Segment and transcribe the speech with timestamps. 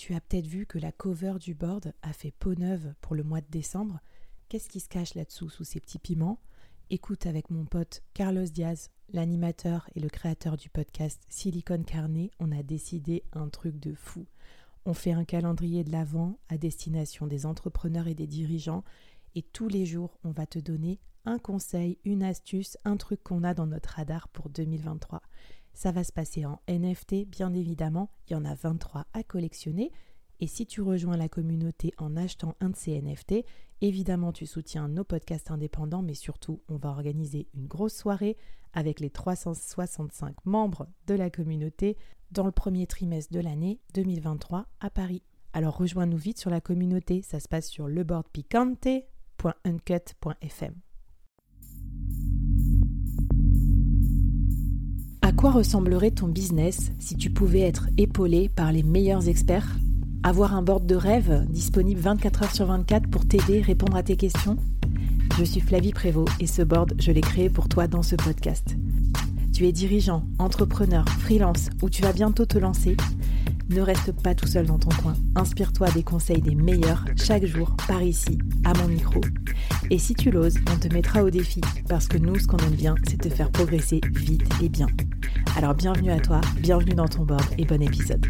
[0.00, 3.22] Tu as peut-être vu que la cover du board a fait peau neuve pour le
[3.22, 4.00] mois de décembre.
[4.48, 6.40] Qu'est-ce qui se cache là-dessous sous ces petits piments?
[6.88, 12.50] Écoute avec mon pote Carlos Diaz, l'animateur et le créateur du podcast Silicon Carnet, on
[12.50, 14.24] a décidé un truc de fou.
[14.86, 18.84] On fait un calendrier de l'Avent à destination des entrepreneurs et des dirigeants
[19.34, 23.44] et tous les jours, on va te donner un conseil, une astuce, un truc qu'on
[23.44, 25.20] a dans notre radar pour 2023.
[25.72, 29.92] Ça va se passer en NFT, bien évidemment, il y en a 23 à collectionner.
[30.40, 33.44] Et si tu rejoins la communauté en achetant un de ces NFT,
[33.82, 38.38] évidemment tu soutiens nos podcasts indépendants, mais surtout on va organiser une grosse soirée
[38.72, 41.96] avec les 365 membres de la communauté
[42.30, 45.22] dans le premier trimestre de l'année 2023 à Paris.
[45.52, 50.74] Alors rejoins-nous vite sur la communauté, ça se passe sur leboardpicante.uncut.fm.
[55.40, 59.78] quoi ressemblerait ton business si tu pouvais être épaulé par les meilleurs experts?
[60.22, 64.18] Avoir un board de rêve disponible 24 heures sur 24 pour t'aider, répondre à tes
[64.18, 64.58] questions?
[65.38, 68.76] Je suis Flavie Prévost et ce board, je l'ai créé pour toi dans ce podcast.
[69.54, 72.98] Tu es dirigeant, entrepreneur, freelance ou tu vas bientôt te lancer?
[73.70, 75.14] Ne reste pas tout seul dans ton coin.
[75.36, 79.22] Inspire-toi des conseils des meilleurs chaque jour par ici, à mon micro.
[79.92, 82.76] Et si tu l'oses, on te mettra au défi parce que nous, ce qu'on aime
[82.76, 84.86] bien, c'est te faire progresser vite et bien.
[85.56, 88.24] Alors bienvenue à toi, bienvenue dans ton board et bon épisode.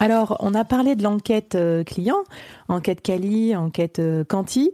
[0.00, 2.24] Alors, on a parlé de l'enquête euh, client,
[2.68, 4.72] enquête Cali, enquête euh, Canti.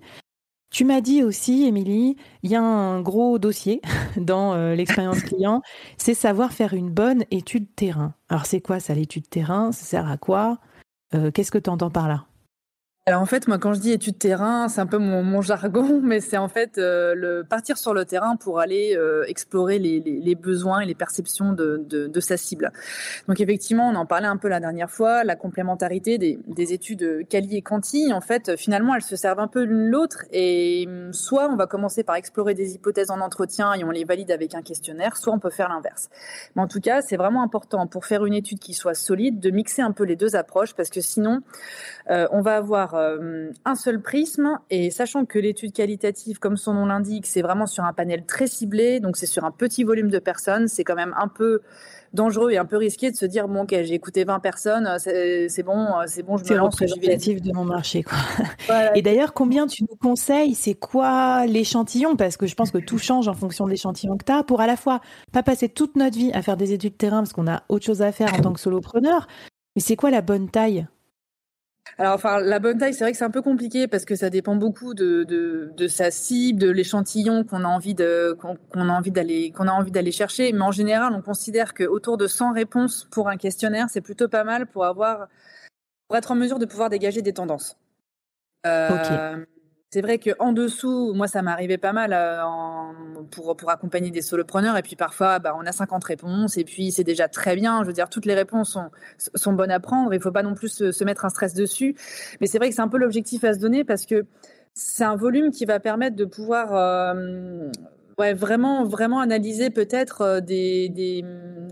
[0.71, 3.81] Tu m'as dit aussi, Émilie, il y a un gros dossier
[4.17, 5.63] dans euh, l'expérience client,
[5.97, 8.15] c'est savoir faire une bonne étude terrain.
[8.29, 9.73] Alors c'est quoi ça l'étude terrain?
[9.73, 10.59] Ça sert à quoi?
[11.15, 12.27] Euh, Qu'est-ce que tu entends par là?
[13.19, 16.37] En fait, moi, quand je dis étude terrain, c'est un peu mon, jargon, mais c'est
[16.37, 20.95] en fait euh, partir sur le terrain pour aller euh, explorer les, besoins et les
[20.95, 22.73] perceptions de, sa cible.
[23.29, 27.57] Donc effectivement, on en parlait un peu la dernière fois, la complémentarité des, études Cali
[27.57, 31.49] et Canti, en fait, finalement, elles se servent un peu l'une l'autre, et hum, soit
[31.51, 34.63] on va commencer par explorer des hypothèses en entretien et on les valide avec un
[34.63, 36.11] questionnaire, soit on peut faire l'inverse.
[36.55, 39.51] Mais en tout cas, c'est vraiment important pour faire une étude qui soit solide de
[39.51, 41.41] mixer un peu les deux approches, parce que sinon,
[42.11, 44.59] euh, on va avoir euh, un seul prisme.
[44.71, 48.47] Et sachant que l'étude qualitative, comme son nom l'indique, c'est vraiment sur un panel très
[48.47, 51.61] ciblé, donc c'est sur un petit volume de personnes, c'est quand même un peu
[52.13, 55.63] dangereux et un peu risqué de se dire bon ok j'ai écouté 20 personnes c'est
[55.63, 58.19] bon c'est bon je me lance représentatif de mon marché quoi.
[58.97, 62.17] et d'ailleurs combien tu nous conseilles c'est quoi l'échantillon?
[62.17, 64.61] Parce que je pense que tout change en fonction de l'échantillon que tu as pour
[64.61, 65.01] à la fois
[65.33, 67.87] pas passer toute notre vie à faire des études de terrain parce qu'on a autre
[67.87, 69.29] chose à faire en tant que solopreneur
[69.77, 70.87] mais c'est quoi la bonne taille?
[71.99, 74.31] Alors, enfin, la bonne taille, c'est vrai que c'est un peu compliqué parce que ça
[74.31, 79.11] dépend beaucoup de, de, sa cible, de l'échantillon qu'on a envie de qu'on a envie
[79.11, 80.53] d'aller qu'on a envie d'aller chercher.
[80.53, 84.29] Mais en général, on considère que autour de 100 réponses pour un questionnaire, c'est plutôt
[84.29, 85.29] pas mal pour avoir
[86.09, 87.77] pour être en mesure de pouvoir dégager des tendances.
[88.67, 89.45] Euh,
[89.93, 92.41] c'est vrai qu'en dessous, moi, ça m'arrivait pas mal euh,
[93.33, 94.77] pour, pour accompagner des solopreneurs.
[94.77, 97.83] Et puis parfois, bah, on a 50 réponses et puis c'est déjà très bien.
[97.83, 98.91] Je veux dire, toutes les réponses sont,
[99.35, 100.15] sont bonnes à prendre.
[100.15, 101.97] Il ne faut pas non plus se, mettre un stress dessus.
[102.41, 104.27] Mais c'est vrai que c'est un peu l'objectif à se donner parce que
[104.75, 107.69] c'est un volume qui va permettre de pouvoir euh,
[108.17, 111.25] ouais, vraiment, vraiment analyser peut-être euh, des, des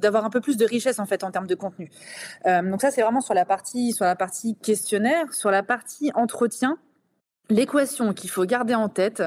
[0.03, 1.91] d'avoir un peu plus de richesse en fait en termes de contenu.
[2.45, 6.79] donc ça, c'est vraiment sur la partie, sur la partie questionnaire, sur la partie entretien.
[7.51, 9.23] L'équation qu'il faut garder en tête,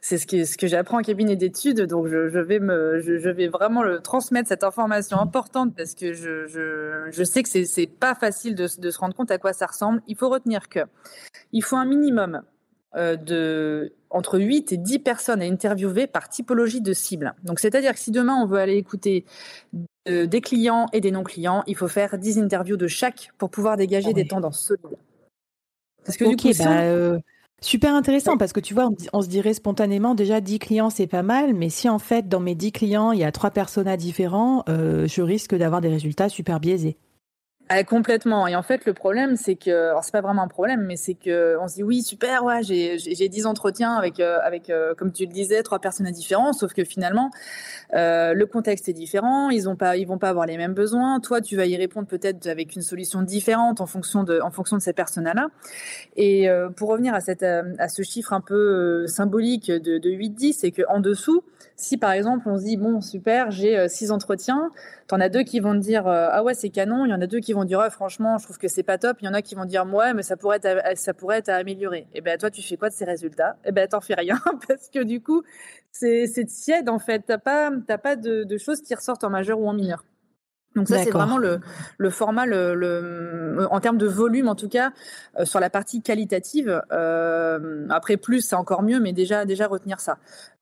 [0.00, 3.18] c'est ce que, ce que j'apprends en cabinet d'études, donc je, je vais me, je,
[3.18, 7.48] je, vais vraiment le transmettre cette information importante parce que je, je, je sais que
[7.48, 10.00] c'est, c'est pas facile de, de, se rendre compte à quoi ça ressemble.
[10.06, 10.80] Il faut retenir que
[11.52, 12.40] il faut un minimum
[12.96, 17.34] euh, de entre 8 et 10 personnes à interviewer par typologie de cible.
[17.44, 19.26] Donc c'est-à-dire que si demain on veut aller écouter
[20.08, 23.76] euh, des clients et des non-clients, il faut faire 10 interviews de chaque pour pouvoir
[23.76, 24.96] dégager des tendances solides.
[26.02, 27.18] Parce que du coup, bah, euh,
[27.60, 31.24] Super intéressant parce que tu vois, on, se dirait spontanément déjà 10 clients c'est pas
[31.24, 34.62] mal, mais si en fait dans mes 10 clients il y a trois personnages différents,
[34.68, 36.96] euh, je risque d'avoir des résultats super biaisés.
[37.70, 38.46] Ah, complètement.
[38.46, 41.12] Et en fait, le problème, c'est que, alors c'est pas vraiment un problème, mais c'est
[41.12, 44.94] que on se dit oui, super, ouais, j'ai j'ai dix entretiens avec euh, avec euh,
[44.94, 47.30] comme tu le disais, trois personnes différentes, sauf que finalement,
[47.92, 51.20] euh, le contexte est différent, ils ont pas, ils vont pas avoir les mêmes besoins.
[51.20, 54.78] Toi, tu vas y répondre peut-être avec une solution différente en fonction de en fonction
[54.78, 55.48] de ces personnes-là.
[56.16, 60.70] Et pour revenir à cette à ce chiffre un peu symbolique de, de 8-10, c'est
[60.70, 61.44] que en dessous,
[61.76, 64.70] si par exemple on se dit bon super, j'ai six entretiens,
[65.06, 67.26] t'en as deux qui vont te dire ah ouais c'est canon, il y en a
[67.26, 69.18] deux qui vont dire franchement je trouve que c'est pas top.
[69.20, 71.48] Il y en a qui vont dire ouais mais ça pourrait être ça pourrait être
[71.48, 72.06] à améliorer.
[72.14, 73.56] Et ben toi tu fais quoi de ces résultats?
[73.64, 75.42] Et ben t'en fais rien parce que du coup
[75.92, 77.24] c'est tiède en fait.
[77.26, 80.04] T'as pas t'as pas de, de choses qui ressortent en majeur ou en mineur.
[80.78, 81.60] Donc ça, c'est vraiment le,
[81.96, 84.92] le format, le, le, en termes de volume en tout cas,
[85.38, 86.82] euh, sur la partie qualitative.
[86.92, 90.18] Euh, après, plus, c'est encore mieux, mais déjà, déjà retenir ça.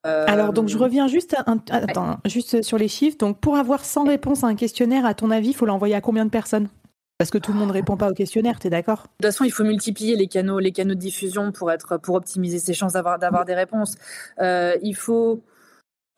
[0.07, 1.37] Euh, Alors, donc je reviens juste,
[1.71, 3.19] attends, juste sur les chiffres.
[3.19, 6.01] Donc, pour avoir 100 réponses à un questionnaire, à ton avis, il faut l'envoyer à
[6.01, 6.69] combien de personnes?
[7.19, 8.99] Parce que tout le monde répond pas au questionnaire, tu es d'accord?
[8.99, 12.15] De toute façon, il faut multiplier les canaux, les canaux de diffusion pour être, pour
[12.15, 13.97] optimiser ses chances d'avoir, d'avoir des réponses.
[14.39, 15.43] Euh, il faut,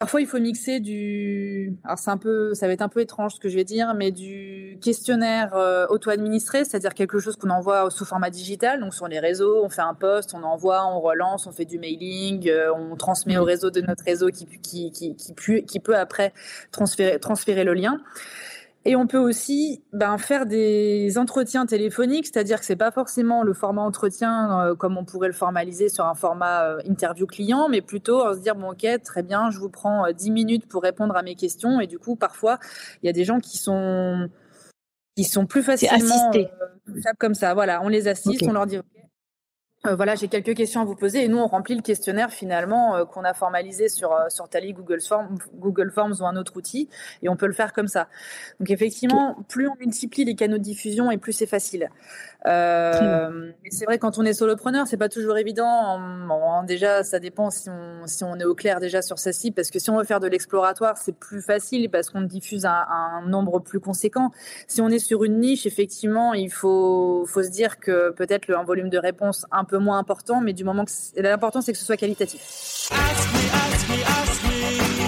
[0.00, 3.34] parfois, il faut mixer du, alors c'est un peu, ça va être un peu étrange
[3.34, 7.88] ce que je vais dire, mais du questionnaire euh, auto-administré, c'est-à-dire quelque chose qu'on envoie
[7.92, 11.46] sous format digital, donc sur les réseaux, on fait un post, on envoie, on relance,
[11.46, 15.14] on fait du mailing, euh, on transmet au réseau de notre réseau qui, qui, qui,
[15.14, 16.32] qui, qui, qui peut après
[16.72, 18.00] transférer, transférer le lien.
[18.88, 23.52] Et on peut aussi ben, faire des entretiens téléphoniques, c'est-à-dire que c'est pas forcément le
[23.52, 27.82] format entretien euh, comme on pourrait le formaliser sur un format euh, interview client, mais
[27.82, 31.14] plutôt se dire bon ok très bien, je vous prends 10 euh, minutes pour répondre
[31.18, 31.82] à mes questions.
[31.82, 32.58] Et du coup parfois
[33.02, 34.30] il y a des gens qui sont
[35.16, 36.30] qui sont plus facilement
[37.18, 37.52] comme ça.
[37.52, 38.78] Voilà, on les assiste, on leur dit
[39.86, 42.96] euh, voilà, j'ai quelques questions à vous poser et nous on remplit le questionnaire finalement
[42.96, 46.56] euh, qu'on a formalisé sur euh, sur Tally, Google Forms, Google Forms ou un autre
[46.56, 46.88] outil
[47.22, 48.08] et on peut le faire comme ça.
[48.58, 51.90] Donc effectivement, plus on multiplie les canaux de diffusion et plus c'est facile.
[52.46, 56.00] Euh, c'est vrai quand on est solopreneur, c'est pas toujours évident.
[56.26, 59.54] Bon, déjà, ça dépend si on, si on est au clair déjà sur sa cible,
[59.54, 62.84] parce que si on veut faire de l'exploratoire, c'est plus facile parce qu'on diffuse un,
[62.88, 64.30] un, nombre plus conséquent.
[64.66, 68.64] Si on est sur une niche, effectivement, il faut, faut se dire que peut-être un
[68.64, 71.84] volume de réponse un peu moins important, mais du moment que l'important c'est que ce
[71.84, 72.40] soit qualitatif.
[72.90, 74.98] Ask me, ask me, ask me.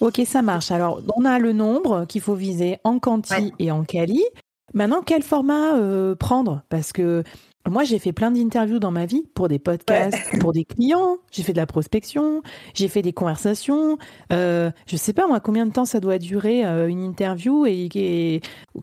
[0.00, 0.70] Ok, ça marche.
[0.70, 4.24] Alors, on a le nombre qu'il faut viser en quanti et en quali.
[4.72, 6.62] Maintenant, quel format euh, prendre?
[6.68, 7.24] Parce que
[7.70, 11.18] moi, j'ai fait plein d'interviews dans ma vie pour des podcasts, pour des clients.
[11.30, 12.42] J'ai fait de la prospection,
[12.74, 13.98] j'ai fait des conversations.
[14.32, 17.88] Euh, je sais pas moi combien de temps ça doit durer euh, une interview et,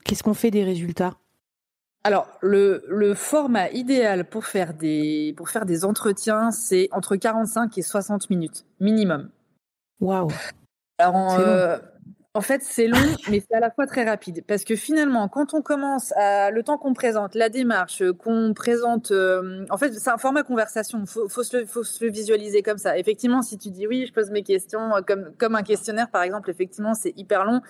[0.03, 1.13] qu'est-ce qu'on fait des résultats?
[2.03, 7.75] Alors, le, le, format idéal pour faire des, pour faire des entretiens, c'est entre 45
[7.79, 9.29] et 60 minutes, minimum.
[9.99, 10.29] Waouh!
[10.99, 11.77] Alors, euh,
[12.35, 12.97] en fait, c'est long,
[13.31, 14.43] mais c'est à la fois très rapide.
[14.45, 19.11] Parce que finalement, quand on commence à le temps qu'on présente, la démarche, qu'on présente,
[19.11, 20.99] euh, en fait, c'est un format conversation.
[20.99, 22.97] Il faut, faut, se le, faut se le visualiser comme ça.
[22.97, 26.23] Effectivement, si tu dis oui, je pose mes questions, euh, comme, comme un questionnaire, par
[26.23, 27.61] exemple, effectivement, c'est hyper long.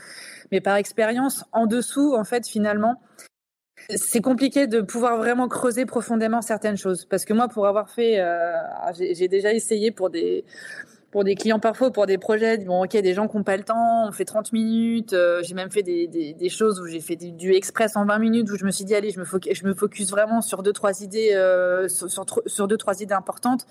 [0.51, 2.99] Mais par expérience, en dessous, en fait, finalement,
[3.95, 7.05] c'est compliqué de pouvoir vraiment creuser profondément certaines choses.
[7.05, 8.55] Parce que moi, pour avoir fait, euh,
[8.97, 10.43] j'ai déjà essayé pour des
[11.15, 13.63] pour des clients parfois, pour des projets, bon, ok, des gens qui n'ont pas le
[13.63, 15.13] temps, on fait 30 minutes.
[15.13, 18.57] Euh, j'ai même fait des, choses où j'ai fait du, express en 20 minutes, où
[18.57, 21.03] je me suis dit, allez, je me, focus, je me focus vraiment sur deux, trois
[21.03, 23.65] idées, euh, sur, sur, deux, trois idées importantes.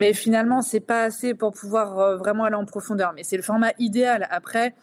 [0.00, 3.14] Mais finalement, c'est pas assez pour pouvoir euh, vraiment aller en profondeur.
[3.16, 4.28] Mais c'est le format idéal.
[4.30, 4.76] Après,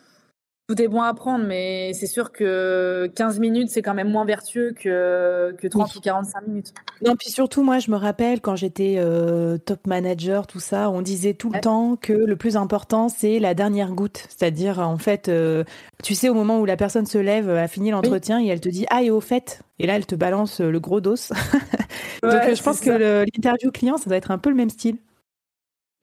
[0.68, 4.24] tout est bon à prendre, mais c'est sûr que 15 minutes, c'est quand même moins
[4.24, 6.74] vertueux que, que 30 ou 45 minutes.
[7.06, 11.02] Non, puis surtout, moi, je me rappelle quand j'étais euh, top manager, tout ça, on
[11.02, 14.26] disait tout le temps que le plus important, c'est la dernière goutte.
[14.30, 15.66] C'est-à-dire, en fait, euh,
[16.04, 18.70] tu sais, au moment où la personne se lève, a fini l'entretien et elle te
[18.70, 21.16] dit Ah, et au fait Et là, elle te balance le gros dos.
[22.24, 24.98] Donc, je pense que l'interview client, ça doit être un peu le même style.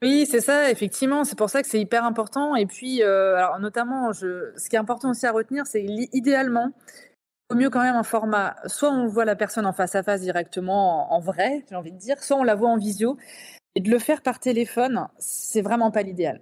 [0.02, 1.24] Oui, c'est ça, effectivement.
[1.24, 2.54] C'est pour ça que c'est hyper important.
[2.54, 6.70] Et puis, euh, alors notamment, je, ce qui est important aussi à retenir, c'est idéalement,
[7.50, 8.56] au mieux quand même un format.
[8.66, 11.98] Soit on voit la personne en face à face directement, en, vrai, j'ai envie de
[11.98, 13.16] dire, soit on la voit en visio.
[13.74, 16.40] Et de le faire par téléphone, c'est vraiment pas l'idéal.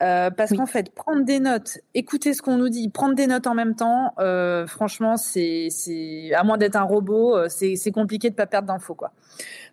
[0.00, 3.48] Euh, parce qu'en fait, prendre des notes, écouter ce qu'on nous dit, prendre des notes
[3.48, 7.90] en même temps, euh, franchement, c'est, c'est à moins d'être un robot, euh, c'est, c'est
[7.90, 9.12] compliqué de pas perdre d'infos, quoi.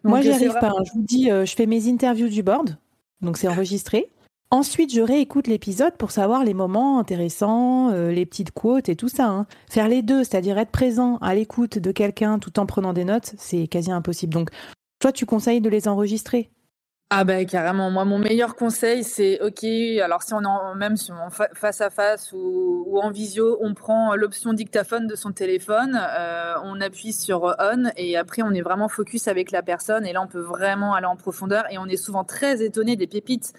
[0.04, 0.70] Moi, j'y arrive pas.
[0.70, 0.84] Hein.
[0.86, 2.78] Je vous dis, euh, je fais mes interviews du board,
[3.22, 4.12] donc c'est enregistré.
[4.52, 9.10] Ensuite, je réécoute l'épisode pour savoir les moments intéressants, euh, les petites quotes et tout
[9.10, 9.28] ça.
[9.28, 9.48] Hein.
[9.70, 13.34] Faire les deux, c'est-à-dire être présent à l'écoute de quelqu'un tout en prenant des notes,
[13.38, 14.34] c'est quasi impossible.
[14.34, 14.52] Donc,
[15.00, 16.52] toi, tu conseilles de les enregistrer?
[17.12, 19.64] Ah ben carrément, moi mon meilleur conseil c'est ok,
[20.04, 20.96] alors si on est même
[21.54, 26.82] face à face ou, en visio, on prend l'option dictaphone de son téléphone, euh, on
[26.82, 30.28] appuie sur on et après on est vraiment focus avec la personne et là on
[30.28, 33.54] peut vraiment aller en profondeur et on est souvent très étonné des pépites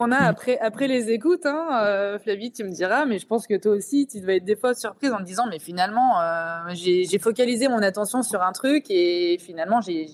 [0.00, 0.24] on a mm.
[0.24, 3.72] après, après les écoutes, hein, euh, Flavie, tu me diras, mais je pense que toi
[3.72, 7.68] aussi, tu devais être des fois surprise en te disant, mais finalement, euh, j'ai focalisé
[7.68, 10.06] mon attention sur un truc et finalement, j'ai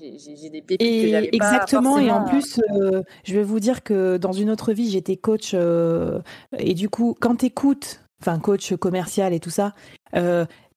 [0.50, 4.16] des pépites que j'avais pas Exactement, et en plus, euh, je vais vous dire que
[4.16, 9.34] dans une autre vie, j'étais coach et du coup, quand tu écoutes, enfin coach commercial
[9.34, 9.72] et tout ça,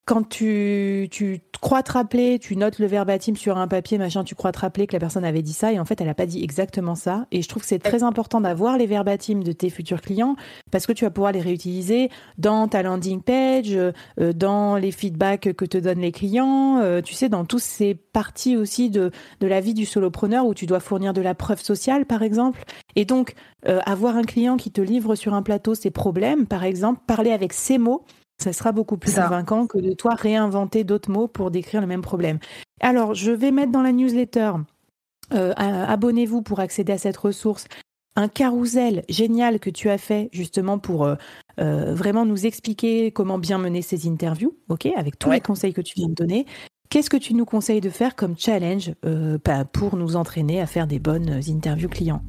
[0.08, 4.36] quand tu, tu crois te rappeler, tu notes le verbatim sur un papier, machin, tu
[4.36, 6.26] crois te rappeler que la personne avait dit ça et en fait elle n'a pas
[6.26, 7.26] dit exactement ça.
[7.34, 10.38] Et je trouve que c'est très important d'avoir les verbatims de tes futurs clients
[10.72, 13.92] parce que tu vas pouvoir les réutiliser dans ta landing page, euh,
[14.34, 18.56] dans les feedbacks que te donnent les clients, euh, tu sais, dans toutes ces parties
[18.56, 19.12] aussi de,
[19.42, 22.64] de la vie du solopreneur où tu dois fournir de la preuve sociale par exemple.
[22.96, 23.34] Et donc
[23.68, 27.32] euh, avoir un client qui te livre sur un plateau ses problèmes, par exemple, parler
[27.32, 28.06] avec ses mots
[28.38, 32.02] ça sera beaucoup plus convaincant que de toi réinventer d'autres mots pour décrire le même
[32.02, 32.40] problème.
[32.82, 34.54] Alors, je vais mettre dans la newsletter,
[35.34, 37.66] euh, abonnez-vous pour accéder à cette ressource,
[38.16, 41.16] un carrousel génial que tu as fait justement pour euh,
[41.60, 45.82] euh, vraiment nous expliquer comment bien mener ces interviews, ok, avec tous les conseils que
[45.82, 46.46] tu viens de donner.
[46.90, 50.88] Qu'est-ce que tu nous conseilles de faire comme challenge bah, pour nous entraîner à faire
[50.88, 52.22] des bonnes interviews clients?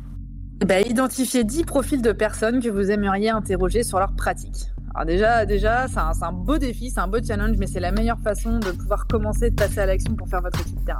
[0.67, 4.73] Bah, Identifier 10 profils de personnes que vous aimeriez interroger sur leur pratique.
[4.99, 8.19] Alors déjà, déjà c'est un, beau défi, c'est un beau challenge, mais c'est la meilleure
[8.19, 10.99] façon de pouvoir commencer, de passer à l'action pour faire votre équipe terrain.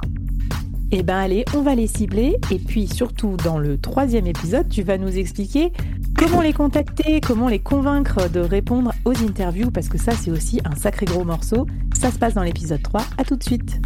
[0.91, 4.83] Eh ben allez, on va les cibler et puis surtout dans le troisième épisode, tu
[4.83, 5.73] vas nous expliquer
[6.17, 10.61] comment les contacter, comment les convaincre de répondre aux interviews parce que ça c'est aussi
[10.63, 11.67] un sacré gros morceau.
[11.93, 13.01] Ça se passe dans l'épisode 3.
[13.17, 13.81] À tout de suite.